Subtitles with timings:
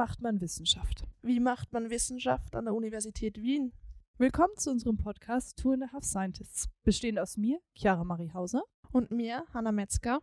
[0.00, 1.04] macht man Wissenschaft?
[1.20, 3.74] Wie macht man Wissenschaft an der Universität Wien?
[4.16, 8.62] Willkommen zu unserem Podcast Two and a Half Scientists, bestehend aus mir, Chiara Marie Hauser.
[8.92, 10.22] Und mir, Hanna Metzger.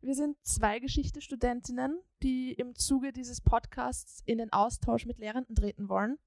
[0.00, 5.88] Wir sind zwei Geschichte-Studentinnen, die im Zuge dieses Podcasts in den Austausch mit Lehrenden treten
[5.88, 6.18] wollen,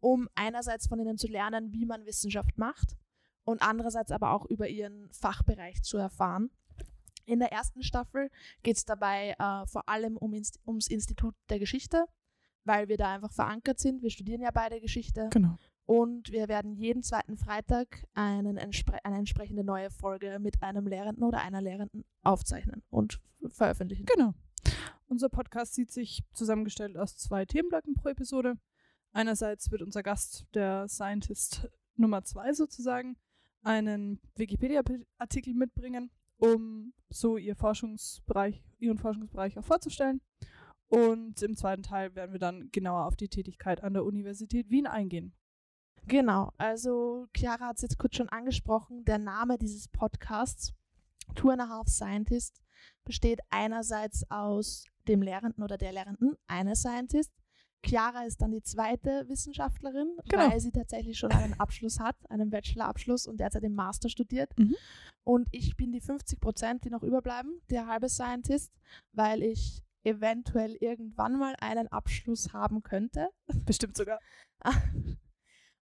[0.00, 2.96] um einerseits von ihnen zu lernen, wie man Wissenschaft macht
[3.44, 6.48] und andererseits aber auch über ihren Fachbereich zu erfahren.
[7.26, 8.30] In der ersten Staffel
[8.62, 12.06] geht es dabei äh, vor allem um Inst ums Institut der Geschichte,
[12.68, 14.02] weil wir da einfach verankert sind.
[14.02, 15.28] Wir studieren ja beide Geschichte.
[15.32, 15.56] Genau.
[15.86, 21.24] Und wir werden jeden zweiten Freitag einen entspre eine entsprechende neue Folge mit einem Lehrenden
[21.24, 24.04] oder einer Lehrenden aufzeichnen und veröffentlichen.
[24.04, 24.34] Genau.
[25.06, 28.58] Unser Podcast sieht sich zusammengestellt aus zwei Themenblöcken pro Episode.
[29.12, 33.16] Einerseits wird unser Gast, der Scientist Nummer zwei sozusagen,
[33.62, 40.20] einen Wikipedia-Artikel mitbringen um so ihr Forschungsbereich, ihren Forschungsbereich auch vorzustellen.
[40.88, 44.86] Und im zweiten Teil werden wir dann genauer auf die Tätigkeit an der Universität Wien
[44.86, 45.34] eingehen.
[46.06, 49.04] Genau, also Chiara hat es jetzt kurz schon angesprochen.
[49.04, 50.72] Der Name dieses Podcasts,
[51.34, 52.62] Two and a Half Scientist,
[53.04, 57.32] besteht einerseits aus dem Lehrenden oder der Lehrenden, eine Scientist,
[57.84, 60.50] Chiara ist dann die zweite Wissenschaftlerin, genau.
[60.50, 64.50] weil sie tatsächlich schon einen Abschluss hat, einen Bachelorabschluss und derzeit im Master studiert.
[64.58, 64.74] Mhm.
[65.24, 68.72] Und ich bin die 50 Prozent, die noch überbleiben, der halbe Scientist,
[69.12, 73.28] weil ich eventuell irgendwann mal einen Abschluss haben könnte.
[73.66, 74.18] Bestimmt sogar.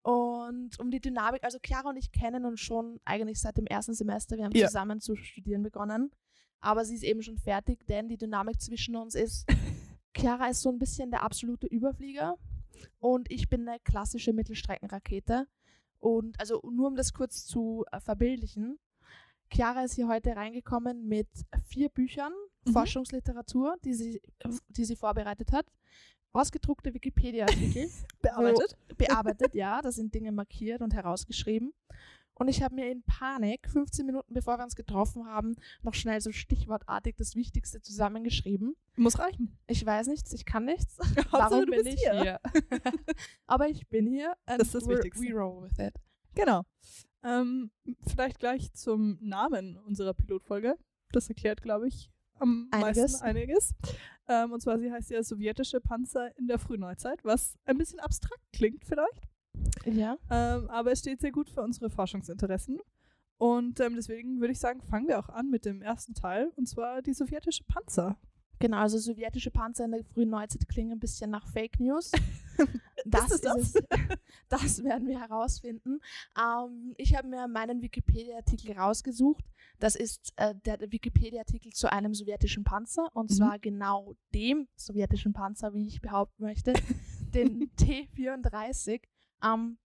[0.02, 3.94] Und um die Dynamik, also Chiara und ich kennen uns schon eigentlich seit dem ersten
[3.94, 4.38] Semester.
[4.38, 4.67] Wir haben ja.
[4.67, 6.11] zusammen zu studieren begonnen.
[6.59, 9.45] Aber sie ist eben schon fertig, denn die Dynamik zwischen uns ist,
[10.16, 12.38] Chiara ist so ein bisschen der absolute Überflieger
[12.99, 15.47] und ich bin eine klassische Mittelstreckenrakete.
[15.99, 18.79] Und also nur um das kurz zu äh, verbildlichen,
[19.51, 21.27] Chiara ist hier heute reingekommen mit
[21.67, 22.33] vier Büchern,
[22.66, 22.73] mhm.
[22.73, 24.22] Forschungsliteratur, die sie,
[24.69, 25.66] die sie vorbereitet hat,
[26.33, 27.89] ausgedruckte Wikipedia-Artikel.
[28.22, 28.78] bearbeitet?
[28.89, 31.73] Wo, bearbeitet, ja, da sind Dinge markiert und herausgeschrieben.
[32.35, 36.19] Und ich habe mir in Panik, 15 Minuten bevor wir uns getroffen haben, noch schnell
[36.19, 38.75] so stichwortartig das Wichtigste zusammengeschrieben.
[38.96, 39.57] Muss reichen.
[39.68, 40.97] Ich weiß nichts, ich kann nichts.
[41.31, 42.22] Warum bin ich hier?
[42.22, 42.40] hier?
[43.46, 44.35] Aber ich bin hier.
[44.46, 45.23] das ist das Wichtigste.
[45.23, 45.94] We roll with it.
[46.34, 46.63] Genau.
[47.23, 47.72] Ähm,
[48.07, 50.75] vielleicht gleich zum Namen unserer Pilotfolge.
[51.12, 52.97] Das erklärt, glaube ich, am einiges.
[52.97, 53.75] meisten einiges.
[54.27, 58.41] Ähm, und zwar, sie heißt ja sowjetische Panzer in der Frühneuzeit, was ein bisschen abstrakt
[58.53, 59.27] klingt vielleicht.
[59.85, 60.17] Ja.
[60.29, 62.79] Ähm, aber es steht sehr gut für unsere Forschungsinteressen.
[63.38, 66.67] Und ähm, deswegen würde ich sagen, fangen wir auch an mit dem ersten Teil, und
[66.67, 68.17] zwar die sowjetische Panzer.
[68.59, 72.11] Genau, also sowjetische Panzer in der frühen Neuzeit klingen ein bisschen nach Fake News.
[73.06, 73.75] das ist, das?
[73.75, 73.84] Ist
[74.50, 76.00] das werden wir herausfinden.
[76.38, 79.46] Ähm, ich habe mir meinen Wikipedia-Artikel rausgesucht.
[79.80, 83.36] Das ist äh, der Wikipedia-Artikel zu einem sowjetischen Panzer und mhm.
[83.36, 86.74] zwar genau dem sowjetischen Panzer, wie ich behaupten möchte,
[87.34, 89.02] den T-34.
[89.44, 89.78] Ähm,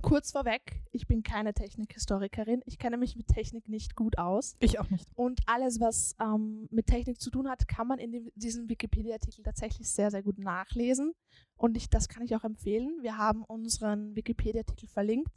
[0.00, 2.62] kurz vorweg, ich bin keine Technikhistorikerin.
[2.66, 4.56] Ich kenne mich mit Technik nicht gut aus.
[4.60, 5.08] Ich auch nicht.
[5.14, 9.42] Und alles, was ähm, mit Technik zu tun hat, kann man in dem, diesem Wikipedia-Artikel
[9.42, 11.12] tatsächlich sehr, sehr gut nachlesen.
[11.56, 12.98] Und ich, das kann ich auch empfehlen.
[13.02, 15.32] Wir haben unseren Wikipedia-Artikel verlinkt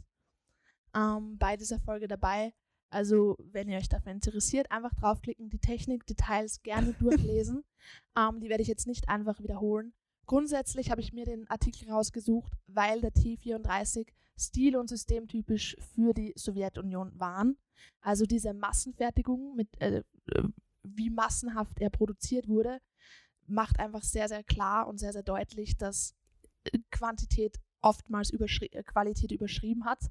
[0.95, 2.53] ähm, bei dieser Folge dabei.
[2.89, 7.63] Also, wenn ihr euch dafür interessiert, einfach draufklicken, die Technik-Details gerne durchlesen.
[8.17, 9.93] ähm, die werde ich jetzt nicht einfach wiederholen.
[10.25, 14.07] Grundsätzlich habe ich mir den Artikel rausgesucht, weil der T34
[14.37, 17.57] stil- und systemtypisch für die Sowjetunion waren.
[18.01, 20.03] Also diese Massenfertigung, mit, äh,
[20.83, 22.79] wie massenhaft er produziert wurde,
[23.47, 26.15] macht einfach sehr, sehr klar und sehr, sehr deutlich, dass
[26.91, 30.09] Quantität oftmals überschri äh, Qualität überschrieben hat.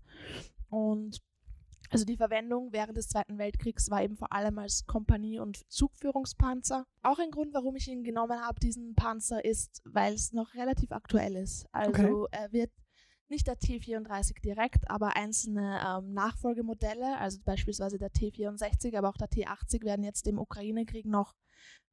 [0.68, 1.20] Und
[1.92, 6.86] also die Verwendung während des Zweiten Weltkriegs war eben vor allem als Kompanie- und Zugführungspanzer.
[7.02, 10.92] Auch ein Grund, warum ich ihn genommen habe, diesen Panzer, ist, weil es noch relativ
[10.92, 11.66] aktuell ist.
[11.72, 12.28] Also okay.
[12.30, 12.72] er wird
[13.28, 19.28] nicht der T34 direkt, aber einzelne ähm, Nachfolgemodelle, also beispielsweise der T64, aber auch der
[19.28, 21.34] T80 werden jetzt im Ukraine-Krieg noch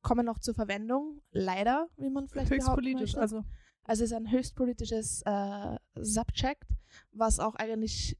[0.02, 1.22] kommen noch zur Verwendung.
[1.32, 3.22] Leider, wie man vielleicht Höchst politisch, möchte.
[3.22, 3.44] also.
[3.84, 6.68] Also es ist ein höchst politisches äh, Subject,
[7.12, 8.20] was auch eigentlich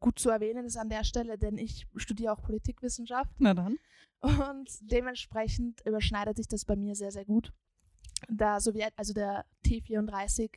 [0.00, 3.32] gut zu erwähnen ist an der Stelle, denn ich studiere auch Politikwissenschaft.
[3.38, 3.78] Na dann.
[4.20, 7.52] Und dementsprechend überschneidet sich das bei mir sehr, sehr gut.
[8.28, 10.50] Der Sowjet, also der T34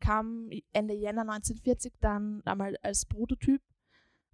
[0.00, 3.60] kam Ende Jänner 1940 dann einmal als Prototyp,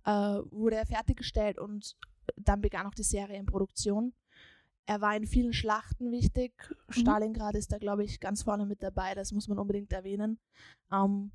[0.04, 1.96] äh, wurde er fertiggestellt und
[2.36, 4.12] dann begann auch die Serie in Produktion.
[4.86, 6.52] Er war in vielen Schlachten wichtig.
[6.88, 6.92] Mhm.
[6.92, 9.14] Stalingrad ist da, glaube ich, ganz vorne mit dabei.
[9.14, 10.38] Das muss man unbedingt erwähnen.
[10.92, 11.32] Ähm,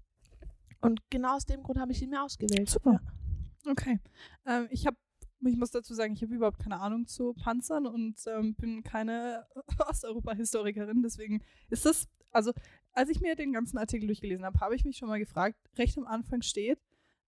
[0.81, 2.69] und genau aus dem Grund habe ich ihn mir ausgewählt.
[2.69, 2.93] Super.
[2.93, 3.18] Ja.
[3.65, 3.99] Okay.
[4.45, 4.97] Ähm, ich habe,
[5.41, 9.45] ich muss dazu sagen, ich habe überhaupt keine Ahnung zu Panzern und ähm, bin keine
[9.89, 11.01] Osteuropa-Historikerin.
[11.01, 12.53] Deswegen ist das, also
[12.93, 15.97] als ich mir den ganzen Artikel durchgelesen habe, habe ich mich schon mal gefragt, recht
[15.97, 16.79] am Anfang steht,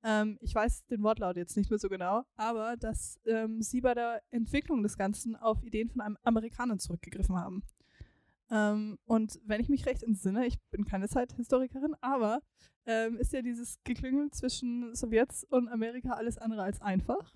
[0.04, 3.94] ähm, ich weiß den Wortlaut jetzt nicht mehr so genau, aber dass ähm, sie bei
[3.94, 7.64] der Entwicklung des Ganzen auf Ideen von einem Amerikanern zurückgegriffen haben.
[8.52, 12.42] Ähm, und wenn ich mich recht entsinne, ich bin keine Zeithistorikerin, aber
[12.86, 17.34] ähm, ist ja dieses Geklüngel zwischen Sowjets und Amerika alles andere als einfach.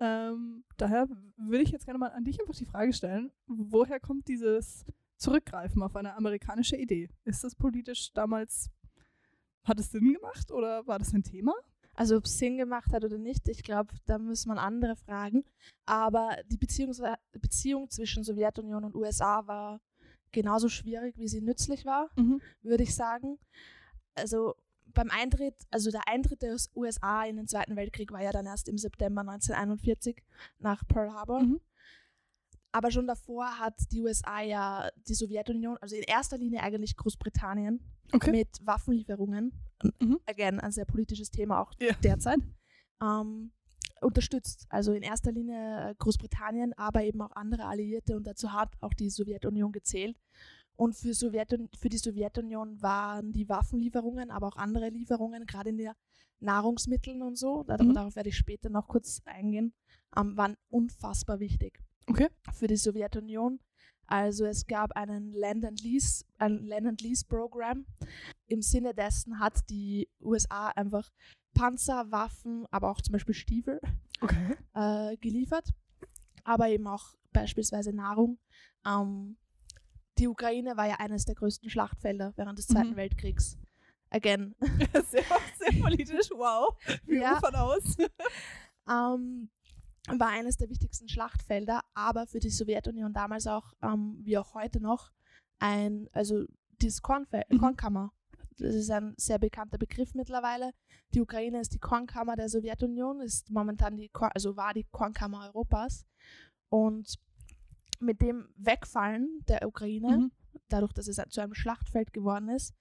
[0.00, 4.26] Ähm, daher würde ich jetzt gerne mal an dich einfach die Frage stellen, woher kommt
[4.28, 4.84] dieses
[5.16, 7.10] Zurückgreifen auf eine amerikanische Idee?
[7.24, 8.70] Ist das politisch damals,
[9.64, 11.52] hat es Sinn gemacht oder war das ein Thema?
[11.94, 15.44] Also ob es Sinn gemacht hat oder nicht, ich glaube, da muss man andere fragen.
[15.84, 16.94] Aber die Beziehung,
[17.32, 19.80] Beziehung zwischen Sowjetunion und USA war
[20.32, 22.40] genauso schwierig, wie sie nützlich war, Mhm.
[22.62, 23.38] würde ich sagen.
[24.14, 24.54] Also
[24.86, 28.68] beim Eintritt, also der Eintritt der USA in den Zweiten Weltkrieg war ja dann erst
[28.68, 30.22] im September 1941
[30.58, 31.40] nach Pearl Harbor.
[31.42, 31.60] Mhm.
[32.72, 37.80] Aber schon davor hat die USA ja die Sowjetunion, also in erster Linie eigentlich Großbritannien,
[38.12, 38.30] Okay.
[38.32, 39.52] mit Waffenlieferungen,
[40.00, 40.18] Mhm.
[40.26, 41.94] again, ein sehr politisches Thema auch Ja.
[42.02, 42.38] derzeit,
[43.02, 43.52] ähm,
[44.00, 44.66] unterstützt.
[44.70, 48.94] Also in erster Linie äh, Großbritannien, aber eben auch andere Alliierte und dazu hat auch
[48.94, 50.16] die Sowjetunion gezählt.
[50.76, 55.76] Und für, Sowjetun für die Sowjetunion waren die Waffenlieferungen, aber auch andere Lieferungen, gerade in
[55.76, 55.94] der
[56.40, 57.92] Nahrungsmitteln und so, Mhm.
[57.94, 59.74] darauf werde ich später noch kurz eingehen,
[60.16, 62.28] ähm, waren unfassbar wichtig Okay.
[62.54, 63.60] für die Sowjetunion.
[64.06, 67.84] Also es gab einen Land and Lease, ein Land and Lease Programm.
[68.46, 71.08] Im Sinne dessen hat die USA einfach
[71.54, 73.80] Panzer, Waffen, aber auch zum Beispiel Stiefel
[74.20, 74.56] Okay.
[74.74, 75.68] äh, geliefert,
[76.44, 78.38] aber eben auch beispielsweise Nahrung.
[78.86, 79.36] Ähm,
[80.18, 82.96] die Ukraine war ja eines der größten Schlachtfelder während des Zweiten Mhm.
[82.96, 83.56] Weltkriegs.
[84.10, 84.54] Again.
[85.10, 85.24] sehr,
[85.58, 86.76] sehr politisch, wow.
[87.06, 87.36] Wir Ja.
[87.38, 87.96] ufern aus.
[88.90, 89.50] ähm,
[90.08, 94.80] war eines der wichtigsten Schlachtfelder, aber für die Sowjetunion damals auch, ähm, wie auch heute
[94.80, 95.10] noch,
[95.58, 96.44] ein, also
[96.82, 97.58] dieses Kornfeld, Mhm.
[97.58, 98.12] Kornkammer.
[98.60, 100.72] Das ist ein sehr bekannter Begriff mittlerweile.
[101.14, 105.46] Die Ukraine ist die Kornkammer der Sowjetunion, ist momentan die, Korn, also war die Kornkammer
[105.46, 106.06] Europas.
[106.68, 107.16] Und
[107.98, 110.32] mit dem Wegfallen der Ukraine, Mhm.
[110.68, 112.74] dadurch, dass es zu einem Schlachtfeld geworden ist,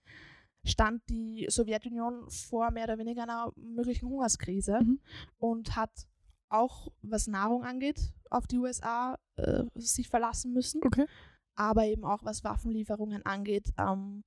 [0.65, 4.99] stand die Sowjetunion vor mehr oder weniger einer möglichen Hungerskrise Mhm.
[5.37, 6.07] und hat
[6.49, 11.05] auch, was Nahrung angeht, auf die USA äh, sich verlassen müssen, Okay.
[11.55, 13.71] aber eben auch was Waffenlieferungen angeht.
[13.77, 14.23] Ähm,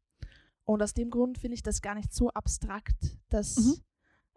[0.65, 3.75] und aus dem Grund finde ich das gar nicht so abstrakt, dass Mhm.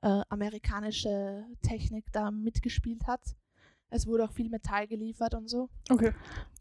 [0.01, 3.35] äh, amerikanische Technik da mitgespielt hat.
[3.89, 5.69] Es wurde auch viel Metall geliefert und so.
[5.89, 6.13] Okay.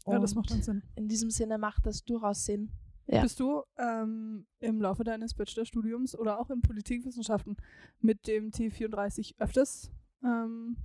[0.07, 0.83] Ja, das Und macht dann Sinn.
[0.95, 2.71] In diesem Sinne macht das durchaus Sinn.
[3.07, 3.21] Ja.
[3.21, 7.55] Bist du ähm, im Laufe deines Bachelorstudiums oder auch in Politikwissenschaften
[7.99, 9.91] mit dem T34 öfters,
[10.23, 10.77] ähm,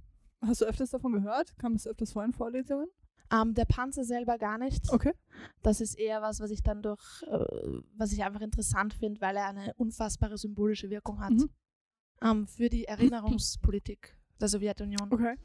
[0.43, 1.57] hast du öfters davon gehört?
[1.59, 2.89] Kam das öfters vor in Vorlesungen?
[3.33, 4.91] Ähm, der Panzer selber gar nicht.
[4.93, 5.13] Okay.
[5.63, 7.39] Das ist eher was, was ich dann durch, äh,
[7.97, 11.51] was ich einfach interessant finde, weil er eine unfassbare symbolische Wirkung hat Mhm.
[12.23, 15.13] ähm, für die Erinnerungspolitik der Sowjetunion.
[15.13, 15.37] Okay.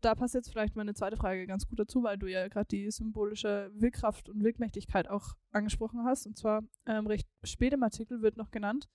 [0.00, 2.90] Da passt jetzt vielleicht meine zweite Frage ganz gut dazu, weil du ja gerade die
[2.90, 6.26] symbolische Willkraft und Wirkmächtigkeit auch angesprochen hast.
[6.26, 8.88] Und zwar ähm, recht spät im Artikel wird noch genannt,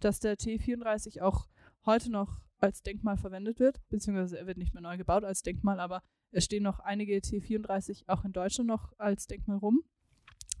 [0.00, 1.46] dass der T34 auch
[1.86, 5.78] heute noch als Denkmal verwendet wird, beziehungsweise er wird nicht mehr neu gebaut als Denkmal,
[5.78, 6.02] aber
[6.34, 9.82] es stehen noch einige T34 auch in Deutschland noch als Denkmal rum.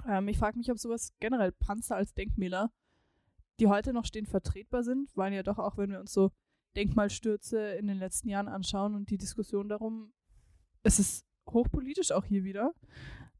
[0.08, 2.70] Ähm, ich frage mich, ob sowas generell Panzer als Denkmäler,
[3.58, 6.30] die heute noch stehen, vertretbar sind, weil ja doch auch, wenn wir uns so
[6.76, 10.12] Denkmalstürze in den letzten Jahren anschauen und die Diskussion darum,
[10.84, 12.72] es ist hochpolitisch auch hier wieder.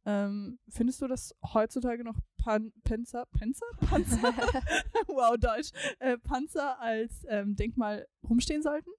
[0.04, 3.66] Ähm, findest du, dass heutzutage noch Pan Panzer, Panzer?
[3.78, 4.18] Panzer?
[5.06, 5.70] wow, Deutsch.
[6.00, 8.90] Äh, Panzer als ähm, Denkmal rumstehen sollten?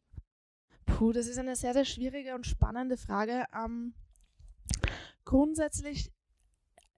[0.85, 3.45] Puh, das ist eine sehr, sehr schwierige und spannende Frage.
[3.53, 3.93] Ähm,
[5.25, 6.11] grundsätzlich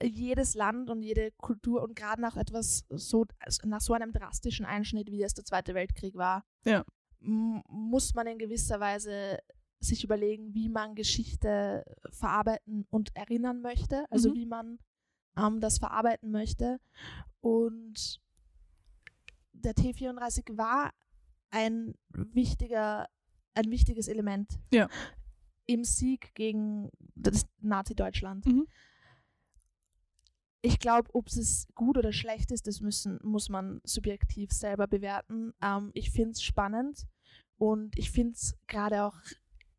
[0.03, 4.65] jedes Land und jede Kultur und gerade nach etwas so, also nach so einem drastischen
[4.65, 6.84] Einschnitt, wie es der Zweite Weltkrieg war, Ja.
[7.20, 9.39] muss man in gewisser Weise
[9.79, 14.34] sich überlegen, wie man Geschichte verarbeiten und erinnern möchte, also Mhm.
[14.36, 14.79] wie man
[15.36, 16.79] ähm, das verarbeiten möchte.
[17.41, 18.20] Und
[19.53, 20.91] der T34 war
[21.50, 23.08] ein wichtiger,
[23.58, 24.88] ein wichtiges Element Ja.
[25.66, 28.46] im Sieg gegen das Nazi-Deutschland.
[28.46, 28.68] Mhm.
[30.62, 35.54] Ich glaube, ob es gut oder schlecht ist, das müssen, muss man subjektiv selber bewerten.
[35.62, 37.06] Ähm, ich finde es spannend
[37.58, 39.16] und ich finde es gerade auch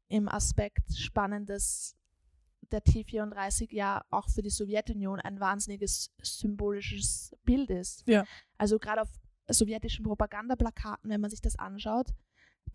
[0.09, 1.95] im Aspekt spannend, dass
[2.71, 8.07] der T34 ja auch für die Sowjetunion ein wahnsinniges symbolisches Bild ist.
[8.07, 8.25] Ja.
[8.57, 9.09] Also gerade auf
[9.49, 12.13] sowjetischen Propagandaplakaten, wenn man sich das anschaut,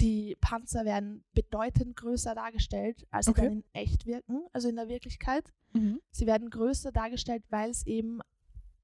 [0.01, 3.41] die Panzer werden bedeutend größer dargestellt, als sie Okay.
[3.43, 5.53] dann in echt wirken, also in der Wirklichkeit.
[5.73, 5.99] Mhm.
[6.11, 8.19] Sie werden größer dargestellt, weil es eben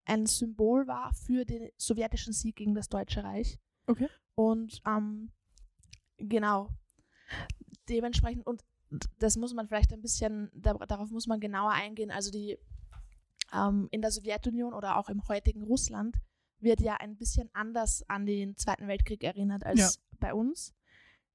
[0.06, 3.60] ein Symbol war für den sowjetischen Sieg gegen das Deutsche Reich.
[3.88, 4.08] Okay.
[4.36, 5.32] Und ähm,
[6.18, 6.70] genau,
[7.88, 8.64] dementsprechend, und
[9.20, 12.12] das muss man vielleicht ein bisschen, da, darauf muss man genauer eingehen.
[12.12, 12.58] Also die
[13.54, 16.18] ähm, in der Sowjetunion oder auch im heutigen Russland
[16.60, 19.90] wird ja ein bisschen anders an den Zweiten Weltkrieg erinnert als Ja.
[20.20, 20.74] bei uns.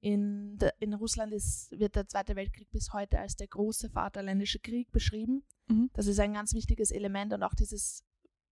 [0.04, 4.58] In, de, in Russland ist, wird der Zweite Weltkrieg bis heute als der große Vaterländische
[4.58, 5.44] Krieg beschrieben.
[5.66, 5.88] Mhm.
[5.94, 8.04] Das ist ein ganz wichtiges Element und auch dieses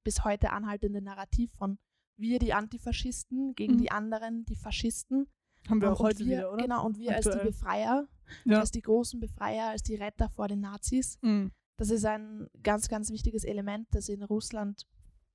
[0.02, 1.78] bis heute anhaltende Narrativ von
[2.16, 3.78] wir die Antifaschisten gegen Mhm.
[3.78, 5.26] die anderen, die Faschisten.
[5.68, 6.62] Haben wir Und auch heute wir, wieder, oder?
[6.62, 7.52] Genau, und wir als die Aktuell.
[7.52, 8.08] Befreier,
[8.44, 8.60] Ja.
[8.60, 11.18] als die großen Befreier, als die Retter vor den Nazis.
[11.20, 11.52] Mhm.
[11.76, 14.86] Das ist ein ganz, ganz wichtiges Element, das in Russland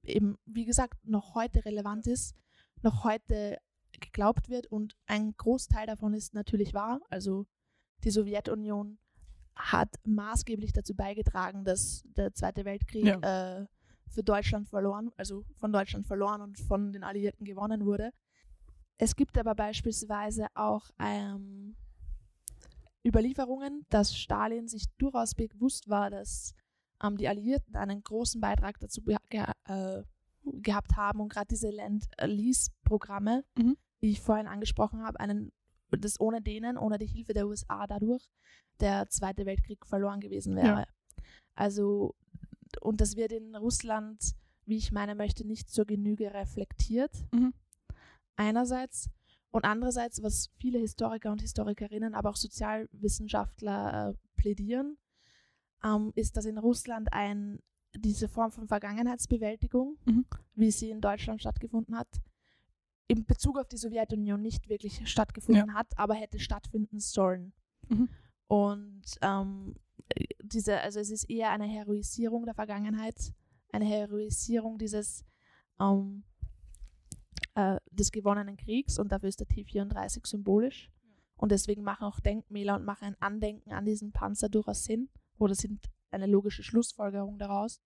[0.03, 2.36] eben, wie gesagt, noch heute relevant ist,
[2.81, 3.59] noch heute
[4.00, 7.00] geglaubt wird und ein Großteil davon ist natürlich wahr.
[7.10, 7.46] Also
[8.03, 9.00] die Sowjetunion
[9.56, 13.65] hat maßgeblich dazu beigetragen, dass der Zweite Weltkrieg äh,
[14.10, 18.12] für Deutschland verloren, also von Deutschland verloren und von den Alliierten gewonnen wurde.
[18.98, 21.75] Es gibt aber beispielsweise auch ähm,
[23.06, 26.53] Überlieferungen, dass Stalin sich durchaus bewusst war, dass
[27.03, 30.03] ähm, die Alliierten einen großen Beitrag dazu äh,
[30.62, 33.77] gehabt haben und gerade diese Land-Lease-Programme, Mhm.
[34.00, 35.51] wie ich vorhin angesprochen habe, einen,
[35.92, 38.30] das ohne denen, ohne die Hilfe der USA dadurch,
[38.80, 40.86] der Zweite Weltkrieg verloren gewesen wäre.
[41.56, 42.16] Also,
[42.82, 44.36] und das wird in Russland,
[44.66, 47.12] wie ich meine möchte, nicht zur Genüge reflektiert.
[47.34, 47.54] Mhm.
[48.36, 49.10] Einerseits.
[49.50, 54.98] Und andererseits, was viele Historiker und Historikerinnen, aber auch Sozialwissenschaftler äh, plädieren,
[55.84, 57.60] ähm, ist, dass in Russland ein,
[57.98, 60.25] diese Form von Vergangenheitsbewältigung, Mhm.
[60.56, 62.08] wie sie in Deutschland stattgefunden hat,
[63.08, 67.54] in Bezug auf die Sowjetunion nicht wirklich stattgefunden hat, aber hätte stattfinden sollen.
[67.89, 68.10] Mhm.
[68.48, 69.75] Und ähm,
[70.10, 73.34] äh, diese, also es ist eher eine Heroisierung der Vergangenheit,
[73.72, 75.25] eine Heroisierung dieses
[75.80, 76.24] ähm,
[77.56, 80.92] äh, des gewonnenen Kriegs und dafür ist der T34 symbolisch.
[81.36, 85.54] Und deswegen machen auch Denkmäler und machen ein Andenken an diesen Panzer durchaus Sinn oder
[85.54, 87.82] sind eine logische Schlussfolgerung daraus.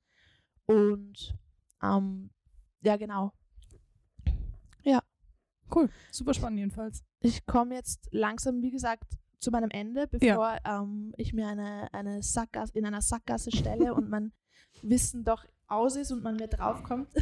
[0.65, 1.37] Und
[1.81, 2.29] ähm,
[2.81, 3.33] ja, genau.
[5.73, 5.89] Cool.
[6.11, 7.01] Super spannend jedenfalls.
[7.21, 12.21] Ich komme jetzt langsam, wie gesagt, zu meinem Ende, bevor ähm, ich mir eine, eine
[12.21, 14.33] Sackgasse, in einer Sackgasse stelle und mein
[14.81, 17.07] Wissen doch aus ist und man mir draufkommt.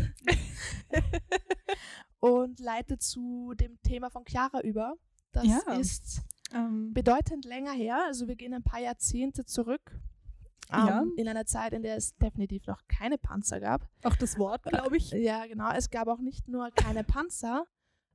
[2.19, 4.95] und leite zu dem Thema von Chiara über.
[5.31, 5.73] Das Ja.
[5.73, 7.99] ist Ähm, bedeutend länger her.
[8.07, 9.99] Also wir gehen ein paar Jahrzehnte zurück.
[10.71, 11.03] Ähm, Ja.
[11.17, 13.87] In einer Zeit, in der es definitiv noch keine Panzer gab.
[14.03, 15.11] auch das Wort, glaube ich.
[15.11, 15.71] Ja, genau.
[15.71, 17.65] Es gab auch nicht nur keine Panzer,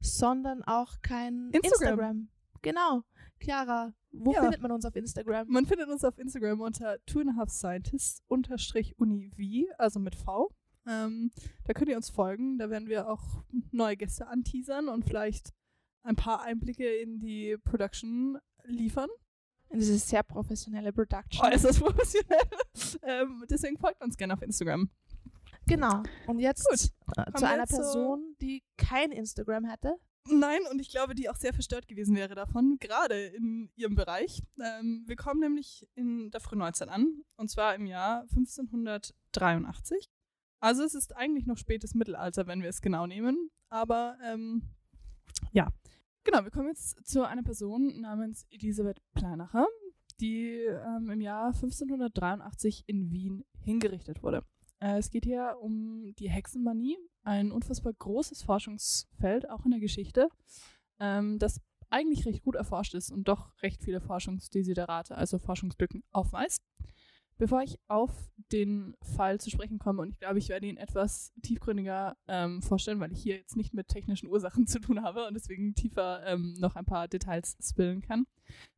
[0.00, 1.62] sondern auch kein Instagram.
[1.62, 2.28] Instagram.
[2.62, 3.02] Genau.
[3.40, 4.42] Chiara, wo Ja.
[4.42, 5.48] findet man uns auf Instagram?
[5.48, 10.14] Man findet uns auf Instagram unter two and a half scientists unterstrich univ, also mit
[10.14, 10.50] V.
[10.86, 11.30] Ähm,
[11.64, 12.58] da könnt ihr uns folgen.
[12.58, 13.42] Da werden wir auch
[13.72, 15.52] neue Gäste anteasern und vielleicht
[16.02, 19.08] ein paar Einblicke in die Production liefern.
[19.74, 21.44] In diese sehr professionelle Production.
[21.44, 22.38] Oh, ist das professionell?
[23.02, 24.88] ähm, deswegen folgt uns gerne auf Instagram.
[25.66, 26.04] Genau.
[26.28, 26.92] Und jetzt Gut.
[27.16, 29.96] äh, zu einer jetzt Person, die kein Instagram hätte.
[30.30, 34.44] Nein, und ich glaube, die auch sehr verstört gewesen wäre davon, gerade in ihrem Bereich.
[34.62, 40.08] Ähm, wir kommen nämlich in der Frühneuzeit an, und zwar im Jahr 1583.
[40.60, 43.50] Also es ist eigentlich noch spätes Mittelalter, wenn wir es genau nehmen.
[43.70, 44.62] Aber ähm,
[45.50, 45.72] ja,
[46.24, 49.66] genau, wir kommen jetzt zu einer Person namens Elisabeth Pleinacher,
[50.20, 54.44] die ähm, im Jahr 1583 in Wien hingerichtet wurde.
[54.80, 60.28] Äh, es geht hier um die Hexenmanie, ein unfassbar großes Forschungsfeld, auch in der Geschichte,
[60.98, 66.62] ähm, das eigentlich recht gut erforscht ist und doch recht viele Forschungsdesiderate, also Forschungslücken aufweist.
[67.36, 68.12] Bevor ich auf
[68.52, 73.00] den Fall zu sprechen komme, und ich glaube, ich werde ihn etwas tiefgründiger ähm, vorstellen,
[73.00, 76.54] weil ich hier jetzt nicht mit technischen Ursachen zu tun habe und deswegen tiefer ähm,
[76.58, 78.26] noch ein paar Details spillen kann,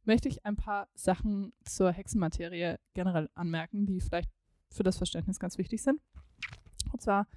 [0.05, 4.31] möchte ich ein paar Sachen zur Hexenmaterie generell anmerken, die vielleicht
[4.71, 6.01] für das Verständnis ganz wichtig sind.
[6.93, 7.29] Und zwar,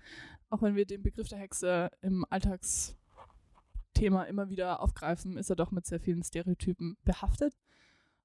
[0.49, 5.71] auch wenn wir den Begriff der Hexe im Alltagsthema immer wieder aufgreifen, ist er doch
[5.71, 7.57] mit sehr vielen Stereotypen behaftet.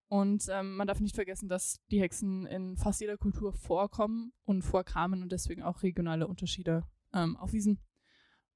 [0.09, 4.63] Und ähm, man darf nicht vergessen, dass die Hexen in fast jeder Kultur vorkommen und
[4.63, 7.81] vorkamen und deswegen auch regionale Unterschiede ähm, aufwiesen.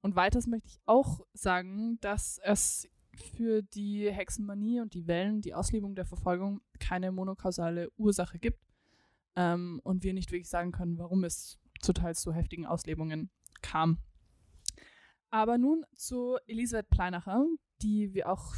[0.00, 2.88] Und weiters möchte ich auch sagen, dass es
[3.18, 8.62] für die Hexenmanie und die Wellen, die Auslebung der Verfolgung, keine monokausale Ursache gibt
[9.34, 13.30] ähm, und wir nicht wirklich sagen können, warum es zu teils zu heftigen Auslebungen
[13.62, 13.98] kam.
[15.30, 17.44] Aber nun zu Elisabeth Pleinacher,
[17.82, 18.56] die wir auch,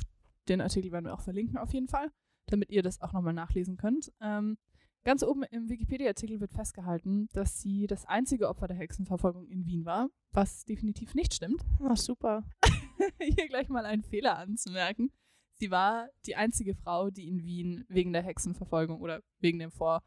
[0.49, 2.11] den Artikel werden wir auch verlinken auf jeden Fall,
[2.53, 4.13] damit ihr das auch nochmal nachlesen könnt.
[4.21, 4.57] Ähm,
[5.03, 9.87] Ganz oben im Wikipedia-Artikel wird festgehalten, dass sie das einzige Opfer der Hexenverfolgung in Wien
[9.87, 11.65] war, was definitiv nicht stimmt.
[11.83, 12.45] Ach, super.
[13.19, 15.11] Hier gleich mal einen Fehler anzumerken.
[15.55, 20.03] Sie war die einzige Frau, die in Wien wegen der Hexenverfolgung oder wegen dem Vor,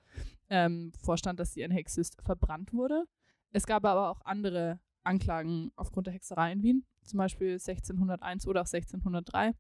[0.50, 3.06] ähm, Vorstand, dass sie eine Hexe ist, verbrannt wurde.
[3.52, 8.62] Es gab aber auch andere Anklagen aufgrund der Hexerei in Wien, zum Beispiel 1601 oder
[8.62, 9.54] auch 1603.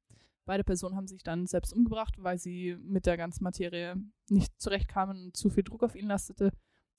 [0.45, 3.95] Beide Personen haben sich dann selbst umgebracht, weil sie mit der ganzen Materie
[4.29, 6.51] nicht zurechtkamen und zu viel Druck auf ihnen lastete.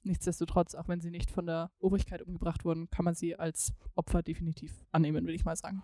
[0.02, 4.22] Nichtsdestotrotz, auch wenn sie nicht von der Obrigkeit umgebracht wurden, kann man sie als Opfer
[4.22, 5.82] definitiv annehmen, würde ich mal sagen.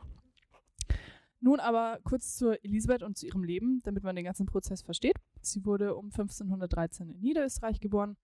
[1.40, 5.16] Nun aber kurz zur Elisabeth und zu ihrem Leben, damit man den ganzen Prozess versteht.
[5.40, 8.18] Sie wurde um 1513 in Niederösterreich geboren,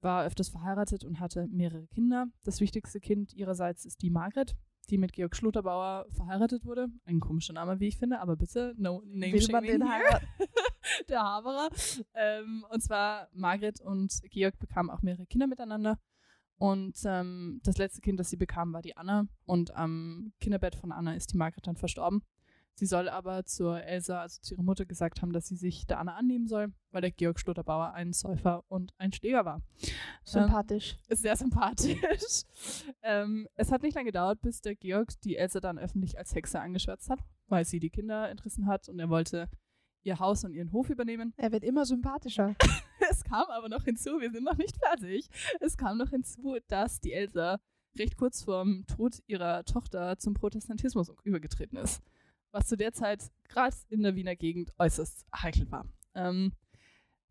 [0.00, 2.26] war öfters verheiratet und hatte mehrere Kinder.
[2.42, 4.56] Das wichtigste Kind ihrerseits ist die Margret,
[4.90, 6.88] die mit Georg Schluterbauer verheiratet wurde.
[7.04, 10.26] Ein komischer Name, wie ich finde, aber bitte no name Will man den heiraten?
[11.08, 11.68] Der Haberer.
[12.14, 15.98] Ähm, und zwar Margret und Georg bekamen auch mehrere Kinder miteinander.
[16.56, 19.26] Und ähm, das letzte Kind, das sie bekam, war die Anna.
[19.44, 22.22] Und am Kinderbett von Anna ist die Margret dann verstorben.
[22.78, 25.98] Sie soll aber zur Elsa, also zu ihrer Mutter, gesagt haben, dass sie sich der
[25.98, 29.62] Anna annehmen soll, weil der Georg Schlotterbauer ein Säufer und ein Schläger war.
[30.22, 30.94] Sympathisch.
[31.10, 32.44] Ähm, sehr sympathisch.
[33.02, 36.60] ähm, es hat nicht lange gedauert, bis der Georg die Elsa dann öffentlich als Hexe
[36.60, 37.18] angeschwärzt hat,
[37.48, 39.48] weil sie die Kinder entrissen hat und er wollte
[40.04, 41.34] ihr Haus und ihren Hof übernehmen.
[41.36, 42.54] Er wird immer sympathischer.
[43.10, 45.28] es kam aber noch hinzu, wir sind noch nicht fertig.
[45.58, 47.58] Es kam noch hinzu, dass die Elsa
[47.98, 52.04] recht kurz vorm Tod ihrer Tochter zum Protestantismus übergetreten ist
[52.50, 55.86] was zu der Zeit gerade in der Wiener Gegend äußerst heikel war.
[56.14, 56.52] Ähm,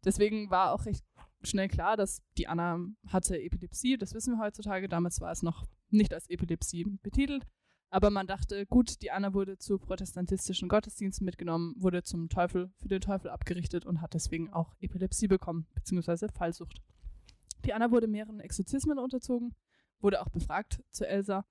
[0.04, 1.06] deswegen war auch recht
[1.44, 3.98] schnell klar, dass die Anna hatte Epilepsie.
[3.98, 4.90] Das wissen wir heutzutage.
[4.90, 7.46] Damals war es noch nicht als Epilepsie betitelt.
[7.90, 12.90] Aber man dachte, gut, die Anna wurde zu protestantistischen Gottesdiensten mitgenommen, wurde zum Teufel, für
[12.90, 16.82] den Teufel abgerichtet und hat deswegen auch Epilepsie bekommen, beziehungsweise Fallsucht.
[17.64, 19.56] Die Anna wurde mehreren Exorzismen unterzogen,
[20.02, 21.46] wurde auch befragt zu Elsa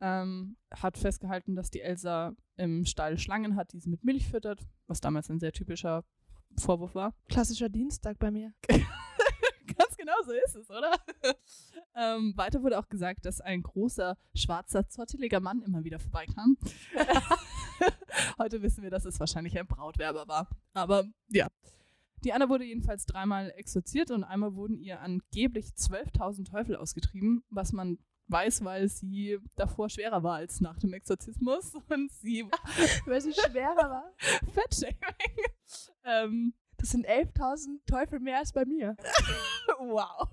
[0.00, 4.66] ähm, hat festgehalten, dass die Elsa im Stall Schlangen hat, die sie mit Milch füttert,
[4.86, 6.04] was damals ein sehr typischer
[6.56, 7.14] Vorwurf war.
[7.28, 8.52] Klassischer Dienstag bei mir.
[8.68, 10.92] Ganz genau so ist es, oder?
[11.94, 16.56] ähm, weiter wurde auch gesagt, dass ein großer, schwarzer, zotteliger Mann immer wieder vorbeikam.
[18.38, 20.48] Heute wissen wir, dass es wahrscheinlich ein Brautwerber war.
[20.72, 21.48] Aber ja.
[22.24, 27.72] Die Anna wurde jedenfalls dreimal exorziert und einmal wurden ihr angeblich 12.000 Teufel ausgetrieben, was
[27.72, 32.44] man weiß, weil sie davor schwerer war als nach dem Exorzismus und sie
[33.06, 34.14] weil sie schwerer war.
[34.52, 34.96] Fettshaming.
[36.04, 38.96] ähm, das sind 11.000 Teufel mehr als bei mir.
[39.78, 40.28] wow.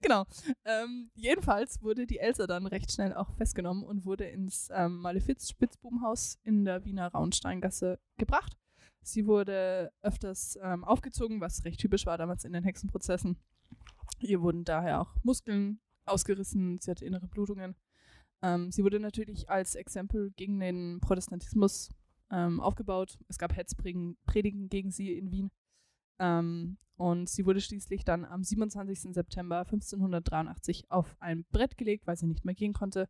[0.00, 0.24] genau.
[0.64, 6.38] Ähm, jedenfalls wurde die Elsa dann recht schnell auch festgenommen und wurde ins ähm, Malefiz-Spitzbubenhaus
[6.44, 8.56] in der Wiener Raunsteingasse gebracht.
[9.02, 13.38] Sie wurde öfters ähm, aufgezogen, was recht typisch war damals in den Hexenprozessen.
[14.20, 17.74] Ihr wurden daher auch Muskeln ausgerissen, sie hatte innere Blutungen.
[18.42, 21.90] Ähm, sie wurde natürlich als Exempel gegen den Protestantismus
[22.30, 23.18] ähm, aufgebaut.
[23.28, 25.50] Es gab Hetzpredigen gegen sie in Wien.
[26.18, 29.14] Ähm, und sie wurde schließlich dann am 27.
[29.14, 33.08] September 1583 auf ein Brett gelegt, weil sie nicht mehr gehen konnte,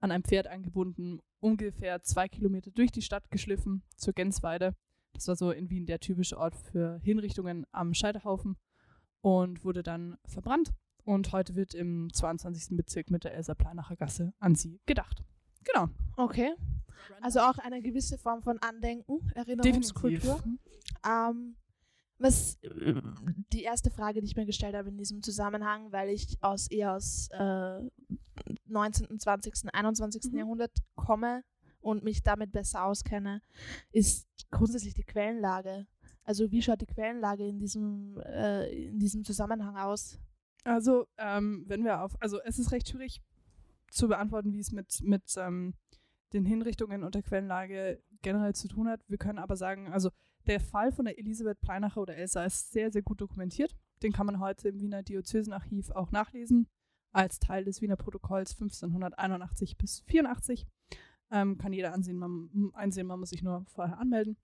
[0.00, 4.76] an ein Pferd angebunden, ungefähr zwei Kilometer durch die Stadt geschliffen zur Gensweide.
[5.14, 8.56] Das war so in Wien der typische Ort für Hinrichtungen am Scheiterhaufen
[9.20, 10.72] und wurde dann verbrannt.
[11.04, 12.76] Und heute wird im 22.
[12.76, 15.22] Bezirk mit der Elsa Pleinacher Gasse an sie gedacht.
[15.64, 15.88] Genau.
[16.16, 16.54] Okay.
[17.20, 20.42] Also auch eine gewisse Form von Andenken, Erinnerungskultur.
[21.06, 21.56] Ähm,
[22.18, 22.58] was
[23.52, 26.94] die erste Frage, die ich mir gestellt habe in diesem Zusammenhang, weil ich aus eher
[26.94, 27.80] aus äh,
[28.66, 30.32] 19., 20., 21.
[30.32, 30.38] Mhm.
[30.38, 31.44] Jahrhundert komme
[31.80, 33.42] und mich damit besser auskenne,
[33.92, 35.86] ist grundsätzlich die Quellenlage.
[36.22, 40.18] Also wie schaut die Quellenlage in diesem, äh, in diesem Zusammenhang aus?
[40.64, 43.22] Also, ähm, wenn wir auf, also es ist recht schwierig
[43.90, 45.74] zu beantworten, wie es mit, mit ähm,
[46.32, 49.00] den Hinrichtungen und der Quellenlage generell zu tun hat.
[49.08, 50.10] Wir können aber sagen, also
[50.46, 53.74] der Fall von der Elisabeth Pleinacher oder Elsa ist sehr, sehr gut dokumentiert.
[54.02, 56.68] Den kann man heute im Wiener Diözesenarchiv auch nachlesen,
[57.12, 60.66] als Teil des Wiener Protokolls 1581 bis 84.
[61.30, 64.36] Ähm, kann jeder ansehen, man, einsehen, man muss sich nur vorher anmelden.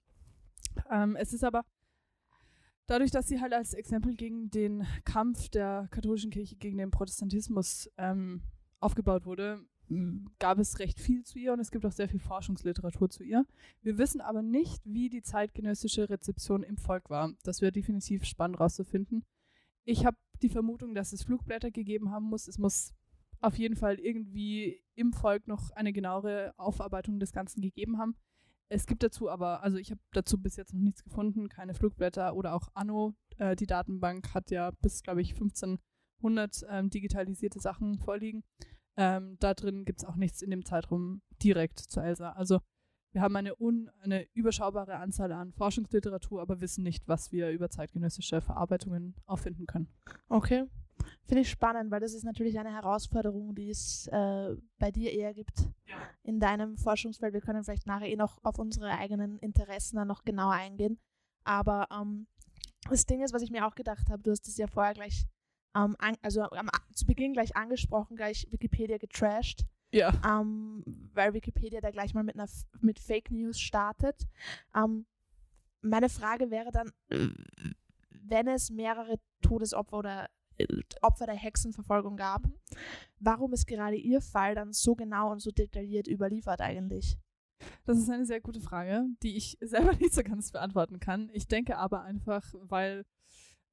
[0.91, 1.65] Ähm, es ist aber
[2.91, 7.89] dadurch, dass sie halt als Exempel gegen den Kampf der katholischen Kirche gegen den Protestantismus
[7.97, 8.43] ähm,
[8.81, 9.65] aufgebaut wurde,
[10.39, 13.45] gab es recht viel zu ihr und es gibt auch sehr viel Forschungsliteratur zu ihr.
[13.83, 17.33] Wir wissen aber nicht, wie die zeitgenössische Rezeption im Volk war.
[17.43, 19.25] Das wäre definitiv spannend rauszufinden.
[19.85, 22.47] Ich habe die Vermutung, dass es Flugblätter gegeben haben muss.
[22.47, 22.95] Es muss
[23.41, 28.15] auf jeden Fall irgendwie im Volk noch eine genauere Aufarbeitung des Ganzen gegeben haben.
[28.73, 32.35] Es gibt dazu aber, also ich habe dazu bis jetzt noch nichts gefunden, keine Flugblätter
[32.35, 37.99] oder auch Anno, Äh, die Datenbank hat ja bis, glaube ich, 1500 ähm, digitalisierte Sachen
[37.99, 38.45] vorliegen.
[38.97, 42.33] Ähm, da drin gibt es auch nichts in dem Zeitraum direkt zu Elsa.
[42.33, 42.61] Also
[43.13, 47.71] wir haben eine, un, eine überschaubare Anzahl an Forschungsliteratur, aber wissen nicht, was wir über
[47.71, 49.89] zeitgenössische Verarbeitungen auffinden können.
[50.29, 50.67] Okay.
[51.27, 55.33] Finde ich spannend, weil das ist natürlich eine Herausforderung, die es äh, bei dir eher
[55.35, 55.97] gibt Ja.
[56.23, 57.33] in deinem Forschungsfeld.
[57.35, 60.99] Wir können vielleicht nachher eh noch auf unsere eigenen Interessen dann noch genauer eingehen.
[61.45, 62.27] Aber ähm,
[62.89, 65.27] das Ding ist, was ich mir auch gedacht habe, du hast es ja vorher gleich,
[65.77, 70.13] ähm, an, also am, zu Beginn gleich angesprochen, gleich Wikipedia getrashed, Ja.
[70.27, 70.83] ähm,
[71.15, 72.49] weil Wikipedia da gleich mal mit, einer,
[72.81, 74.27] mit Fake News startet.
[74.75, 75.07] Ähm,
[75.83, 76.93] meine Frage wäre dann,
[78.11, 80.29] wenn es mehrere Todesopfer oder
[81.03, 82.43] Opfer der Hexenverfolgung gab,
[83.19, 87.19] warum ist gerade Ihr Fall dann so genau und so detailliert überliefert eigentlich?
[87.85, 91.31] Das ist eine sehr gute Frage, die ich selber nicht so ganz beantworten kann.
[91.33, 93.05] Ich denke aber einfach, weil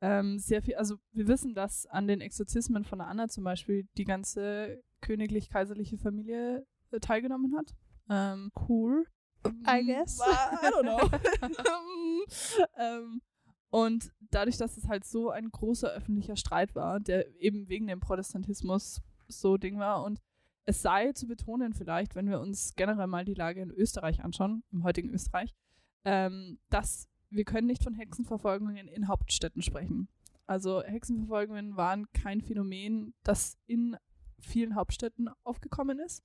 [0.02, 4.06] ähm, sehr viel, also wir wissen, dass an den Exorzismen von Anna zum Beispiel die
[4.06, 7.74] ganze königlich-kaiserliche Familie äh, teilgenommen hat.
[8.10, 9.06] Ähm, Cool.
[9.46, 10.20] I Mm, guess.
[10.20, 11.00] I don't know.
[12.78, 13.22] ähm,
[13.70, 18.00] und dadurch, dass es halt so ein großer öffentlicher Streit war, der eben wegen dem
[18.00, 20.22] Protestantismus so Ding war und
[20.66, 24.64] es sei zu betonen vielleicht, wenn wir uns generell mal die Lage in Österreich anschauen,
[24.72, 25.56] im heutigen Österreich,
[26.04, 30.10] ähm, dass wir können nicht von Hexenverfolgungen in Hauptstädten sprechen.
[30.46, 33.98] Also Hexenverfolgungen waren kein Phänomen, das in
[34.40, 36.24] vielen Hauptstädten aufgekommen ist,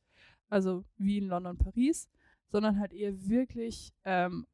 [0.49, 2.09] also wie in London, Paris,
[2.49, 4.47] sondern halt eher wirklich ähm,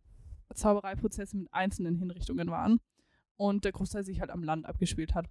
[0.55, 2.81] Zaubereiprozesse mit einzelnen Hinrichtungen waren
[3.37, 5.27] und der Großteil sich halt am Land abgespielt hat.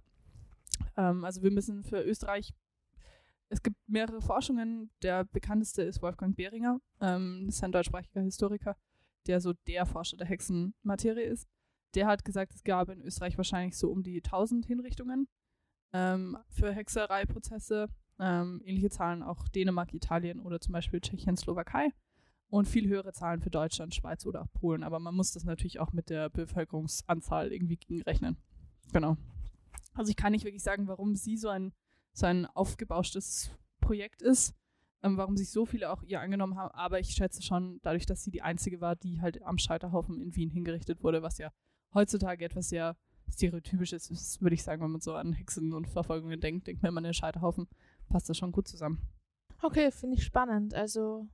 [0.96, 2.54] Ähm, also wir müssen für Österreich,
[3.48, 8.76] es gibt mehrere Forschungen, der bekannteste ist Wolfgang Behringer, ähm, ist ein deutschsprachiger Historiker,
[9.26, 11.48] der so der Forscher der Hexenmaterie ist.
[11.94, 15.28] Der hat gesagt, es gab in Österreich wahrscheinlich so um die 1000 Hinrichtungen
[15.92, 17.88] ähm, für Hexereiprozesse.
[18.20, 21.92] Ähm, ähnliche Zahlen auch Dänemark, Italien oder zum Beispiel Tschechien, Slowakei
[22.50, 24.82] und viel höhere Zahlen für Deutschland, Schweiz oder auch Polen.
[24.82, 28.36] Aber man muss das natürlich auch mit der Bevölkerungsanzahl irgendwie gegenrechnen.
[28.92, 29.16] Genau.
[29.94, 31.72] Also ich kann nicht wirklich sagen, warum sie so ein,
[32.12, 34.54] so ein aufgebauschtes Projekt ist,
[35.02, 36.74] ähm, warum sich so viele auch ihr angenommen haben.
[36.74, 40.34] Aber ich schätze schon, dadurch, dass sie die einzige war, die halt am Scheiterhaufen in
[40.34, 41.50] Wien hingerichtet wurde, was ja
[41.94, 42.96] heutzutage etwas sehr
[43.30, 46.90] stereotypisches ist, würde ich sagen, wenn man so an Hexen und Verfolgungen denkt, denkt man
[46.90, 47.68] immer an den Scheiterhaufen.
[48.08, 49.02] Passt das schon gut zusammen.
[49.62, 50.74] Okay, finde ich spannend.
[50.74, 51.28] Also,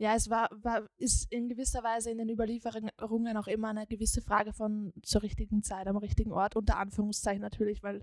[0.00, 4.22] ja, es war, war, ist in gewisser Weise in den Überlieferungen auch immer eine gewisse
[4.22, 8.02] Frage von zur richtigen Zeit am richtigen Ort, unter Anführungszeichen natürlich, weil,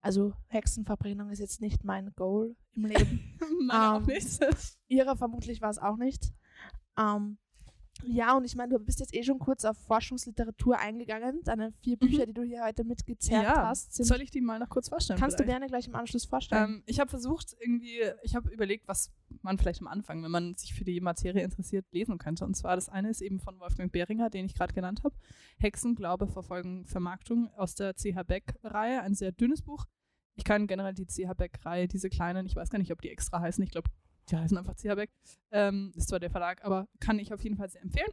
[0.00, 3.38] also Hexenverbrennung ist jetzt nicht mein Goal im Leben.
[3.66, 4.42] Meiner auch Ähm, nicht.
[4.88, 6.32] Ihrer vermutlich war es auch nicht.
[6.98, 7.36] Ähm,
[8.02, 11.40] ja, und ich meine, du bist jetzt eh schon kurz auf Forschungsliteratur eingegangen.
[11.44, 14.58] Deine vier Bücher, die du hier heute mitgezerrt Ja, hast, sind, Soll ich die mal
[14.58, 15.18] noch kurz vorstellen?
[15.18, 15.58] kannst du vielleicht?
[15.60, 16.64] gerne gleich im Anschluss vorstellen.
[16.64, 20.54] Ähm, ich habe versucht, irgendwie, ich habe überlegt, was man vielleicht am Anfang, wenn man
[20.56, 22.44] sich für die Materie interessiert, lesen könnte.
[22.44, 25.14] Und zwar das eine ist eben von Wolfgang Behringer, den ich gerade genannt habe.
[25.58, 28.22] Hexen, Glaube, Verfolgung, Vermarktung aus der C.H.
[28.24, 29.00] Beck-Reihe.
[29.02, 29.86] Ein sehr dünnes Buch.
[30.36, 31.32] Ich kann generell die C.H.
[31.34, 33.88] Beck-Reihe, diese kleinen, ich weiß gar nicht, ob die extra heißen, ich glaube,
[34.30, 34.94] die heißen einfach C.H.
[34.94, 35.10] Beck.
[35.50, 38.12] Ähm, ist zwar der Verlag, aber kann ich auf jeden Fall sehr empfehlen.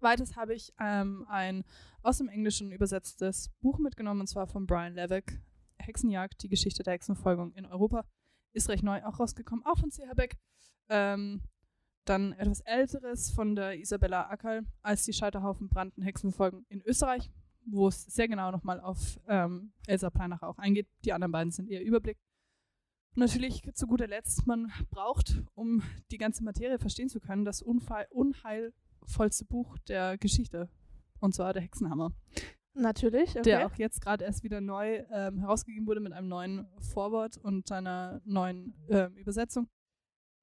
[0.00, 1.64] Weiters habe ich ähm, ein
[2.02, 5.40] aus dem Englischen übersetztes Buch mitgenommen, und zwar von Brian Levick,
[5.78, 8.04] Hexenjagd, die Geschichte der Hexenverfolgung in Europa.
[8.52, 10.14] Ist recht neu auch rausgekommen, auch von C.H.
[10.14, 10.36] Beck.
[10.88, 11.42] Ähm,
[12.04, 17.30] dann etwas älteres von der Isabella Ackerl, als die Scheiterhaufen brannten, Hexenverfolgung in Österreich,
[17.66, 20.88] wo es sehr genau nochmal auf ähm, Elsa Pleinacher auch eingeht.
[21.04, 22.16] Die anderen beiden sind eher Überblick.
[23.18, 27.62] Und natürlich zu guter Letzt, man braucht, um die ganze Materie verstehen zu können, das
[27.62, 30.68] Unfall, unheilvollste Buch der Geschichte.
[31.18, 32.12] Und zwar der Hexenhammer
[32.74, 33.42] Natürlich, okay.
[33.42, 37.72] der auch jetzt gerade erst wieder neu ähm, herausgegeben wurde mit einem neuen Vorwort und
[37.72, 39.66] einer neuen ähm, Übersetzung.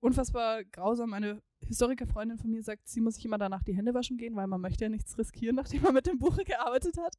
[0.02, 1.14] Unfassbar grausam.
[1.14, 4.48] Eine Historikerfreundin von mir sagt, sie muss sich immer danach die Hände waschen gehen, weil
[4.48, 7.16] man möchte ja nichts riskieren, nachdem man mit dem Buch gearbeitet hat.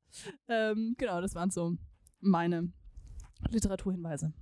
[0.49, 1.79] Ähm, genau, das waren so
[2.21, 2.75] meine
[3.49, 4.35] Literaturhinweise.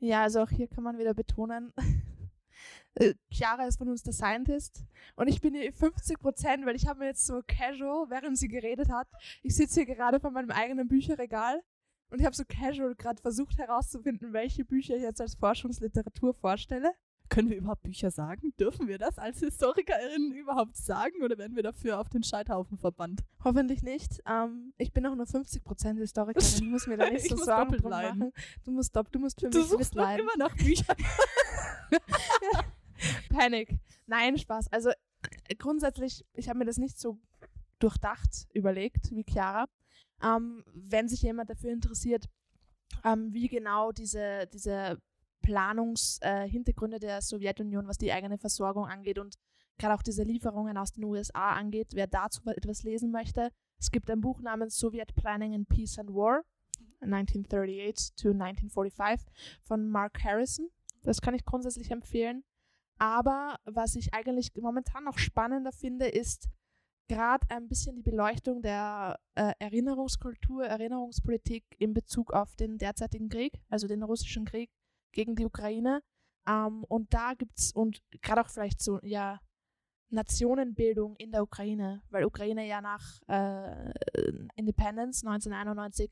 [0.00, 1.72] Ja, also auch hier kann man wieder betonen,
[2.94, 4.84] äh, Chiara ist von uns der Scientist
[5.16, 8.48] und ich bin hier 50 Prozent, weil ich habe mir jetzt so casual, während sie
[8.48, 9.08] geredet hat,
[9.42, 11.62] ich sitze hier gerade vor meinem eigenen Bücherregal
[12.10, 16.92] und ich habe so casual gerade versucht herauszufinden, welche Bücher ich jetzt als Forschungsliteratur vorstelle.
[17.28, 18.54] Können wir überhaupt Bücher sagen?
[18.58, 23.20] Dürfen wir das als Historikerinnen überhaupt sagen oder werden wir dafür auf den Scheiterhaufen verbannt?
[23.44, 24.20] Hoffentlich nicht.
[24.26, 26.48] Ähm, ich bin auch nur 50 Prozent Historikerin.
[26.48, 28.18] Ich muss mir da nicht Ich so Sorgen doppelt drum leiden.
[28.18, 28.32] machen.
[28.64, 30.26] Du musst, dopp- du musst für Du mich suchst mitleiden.
[30.26, 30.96] immer nach Büchern.
[33.30, 33.74] Panik.
[34.06, 34.72] Nein, Spaß.
[34.72, 34.90] Also
[35.58, 37.18] grundsätzlich, ich habe mir das nicht so
[37.78, 39.66] durchdacht überlegt wie Chiara.
[40.22, 42.24] Ähm, wenn sich jemand dafür interessiert,
[43.04, 44.98] ähm, wie genau diese, diese
[45.42, 49.36] Planungshintergründe äh, der Sowjetunion, was die eigene Versorgung angeht und
[49.78, 53.50] gerade auch diese Lieferungen aus den USA angeht, wer dazu etwas lesen möchte.
[53.78, 56.42] Es gibt ein Buch namens Soviet Planning in Peace and War,
[57.00, 59.26] 1938 to 1945
[59.62, 60.68] von Mark Harrison.
[61.02, 62.44] Das kann ich grundsätzlich empfehlen.
[62.98, 66.48] Aber was ich eigentlich momentan noch spannender finde, ist
[67.06, 73.60] gerade ein bisschen die Beleuchtung der äh, Erinnerungskultur, Erinnerungspolitik in Bezug auf den derzeitigen Krieg,
[73.68, 74.70] also den russischen Krieg
[75.12, 76.02] gegen die Ukraine.
[76.46, 79.40] Ähm, und da gibt es, und gerade auch vielleicht so, ja,
[80.10, 83.92] Nationenbildung in der Ukraine, weil Ukraine ja nach äh,
[84.56, 86.10] Independence 1991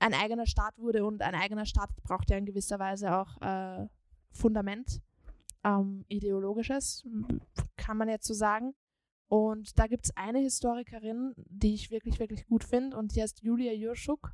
[0.00, 3.86] ein eigener Staat wurde und ein eigener Staat braucht ja in gewisser Weise auch äh,
[4.32, 5.00] Fundament,
[5.62, 7.06] ähm, ideologisches,
[7.76, 8.74] kann man jetzt so sagen.
[9.28, 13.42] Und da gibt es eine Historikerin, die ich wirklich, wirklich gut finde und die heißt
[13.42, 14.32] Julia Jurschuk.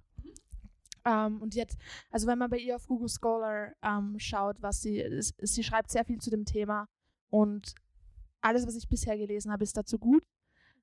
[1.07, 1.79] Ähm, und jetzt,
[2.11, 6.05] also wenn man bei ihr auf Google Scholar ähm, schaut, was sie, sie schreibt sehr
[6.05, 6.89] viel zu dem Thema
[7.31, 7.75] und
[8.41, 10.25] alles, was ich bisher gelesen habe, ist dazu gut.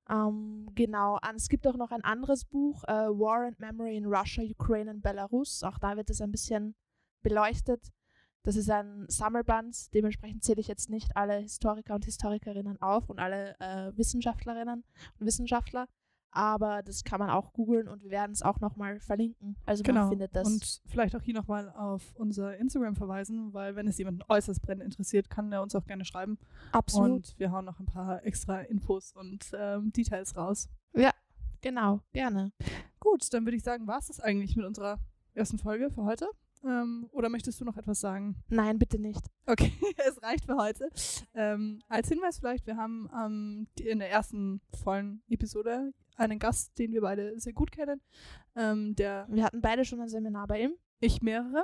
[0.10, 4.44] Ähm, genau, es gibt auch noch ein anderes Buch, äh, War and Memory in Russia,
[4.44, 5.62] Ukraine and Belarus.
[5.64, 6.76] Auch da wird es ein bisschen
[7.22, 7.92] beleuchtet.
[8.44, 13.20] Das ist ein Sammelband, dementsprechend zähle ich jetzt nicht alle Historiker und Historikerinnen auf und
[13.20, 14.84] alle äh, Wissenschaftlerinnen
[15.20, 15.88] und Wissenschaftler
[16.34, 19.56] aber das kann man auch googeln und wir werden es auch nochmal verlinken.
[19.66, 20.02] Also genau.
[20.02, 20.48] man findet das.
[20.48, 24.84] Und vielleicht auch hier nochmal auf unser Instagram verweisen, weil wenn es jemanden äußerst brennend
[24.84, 26.38] interessiert, kann er uns auch gerne schreiben.
[26.72, 27.12] Absolut.
[27.12, 30.70] Und wir hauen noch ein paar extra Infos und ähm, Details raus.
[30.94, 31.12] Ja,
[31.62, 32.52] genau, gerne.
[33.00, 35.00] Gut, dann würde ich sagen, war es das eigentlich mit unserer
[35.34, 36.28] ersten Folge für heute.
[36.66, 38.36] Ähm, oder möchtest du noch etwas sagen?
[38.50, 39.26] Nein, bitte nicht.
[39.46, 39.74] Okay,
[40.08, 40.90] es reicht für heute.
[41.34, 46.94] Ähm, als Hinweis vielleicht, wir haben ähm, in der ersten vollen Episode einen Gast, den
[46.94, 48.02] wir beide sehr gut kennen.
[48.56, 50.74] Ähm, der wir hatten beide schon ein Seminar bei ihm.
[51.00, 51.64] Ich mehrere.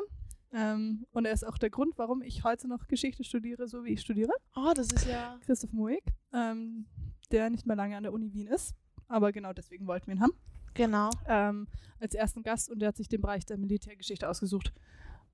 [0.51, 3.93] Ähm, und er ist auch der Grund, warum ich heute noch Geschichte studiere, so wie
[3.93, 4.33] ich studiere.
[4.55, 5.38] Oh, das ist ja.
[5.45, 6.01] Christoph Moig,
[6.33, 6.88] ähm,
[7.31, 8.75] der nicht mehr lange an der Uni Wien ist.
[9.07, 10.33] Aber genau deswegen wollten wir ihn haben.
[10.73, 11.10] Genau.
[11.27, 11.67] Ähm,
[11.99, 14.73] als ersten Gast und der hat sich den Bereich der Militärgeschichte ausgesucht.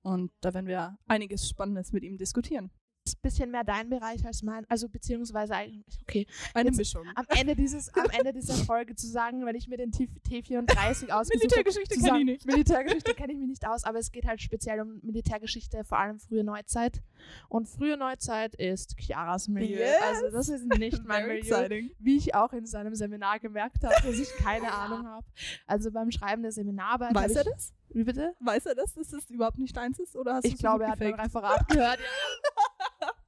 [0.01, 2.71] Und da werden wir einiges Spannendes mit ihm diskutieren
[3.07, 6.25] ein bisschen mehr dein Bereich als mein, also beziehungsweise eigentlich, okay.
[6.53, 7.03] Eine Mischung.
[7.13, 11.43] Am Ende, dieses, am Ende dieser Folge zu sagen, wenn ich mir den T34 ausgesucht
[11.43, 12.45] Militärgeschichte kenne ich nicht.
[12.45, 16.19] Militärgeschichte kenne ich mich nicht aus, aber es geht halt speziell um Militärgeschichte, vor allem
[16.19, 17.01] frühe Neuzeit.
[17.47, 19.79] Und frühe Neuzeit ist Chiaras Milieu.
[19.79, 19.95] Yes.
[20.01, 21.39] Also das ist nicht mein Milieu.
[21.39, 21.91] Exciting.
[21.99, 25.25] Wie ich auch in seinem Seminar gemerkt habe, dass ich keine Ahnung habe.
[25.67, 27.13] Also beim Schreiben der Seminararbeit.
[27.13, 27.73] Weiß er das?
[27.89, 28.35] Wie bitte?
[28.41, 30.15] Weiß er das, dass das überhaupt nicht deins ist?
[30.15, 31.99] Oder hast ich glaube, er hat mein Referat gehört.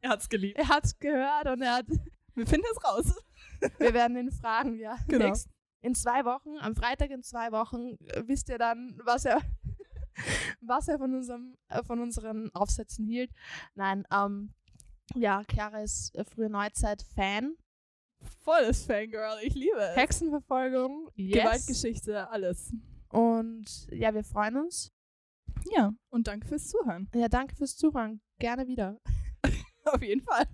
[0.07, 0.57] Er hat es geliebt.
[0.57, 1.85] Er hat es gehört und er hat.
[2.35, 3.13] Wir finden es raus.
[3.79, 4.97] Wir werden ihn fragen, ja.
[5.07, 5.33] Genau.
[5.81, 9.41] in zwei Wochen, am Freitag in zwei Wochen, äh, wisst ihr dann, was er,
[10.61, 13.31] was er von, unserem, äh, von unseren Aufsätzen hielt.
[13.73, 14.53] Nein, ähm,
[15.15, 17.55] ja, Chiara ist äh, frühe Neuzeit-Fan.
[18.43, 19.95] Volles Fangirl, ich liebe es.
[19.95, 21.43] Hexenverfolgung, yes.
[21.43, 22.73] Gewaltgeschichte, alles.
[23.09, 24.91] Und ja, wir freuen uns.
[25.71, 27.09] Ja, und danke fürs Zuhören.
[27.15, 28.21] Ja, danke fürs Zuhören.
[28.39, 28.99] Gerne wieder.
[29.93, 30.45] Auf jeden Fall.